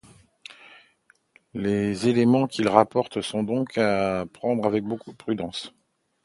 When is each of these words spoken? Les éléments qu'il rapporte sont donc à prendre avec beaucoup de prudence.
Les 1.53 2.07
éléments 2.07 2.47
qu'il 2.47 2.67
rapporte 2.67 3.21
sont 3.21 3.43
donc 3.43 3.77
à 3.77 4.25
prendre 4.33 4.65
avec 4.65 4.83
beaucoup 4.83 5.11
de 5.11 5.15
prudence. 5.15 5.73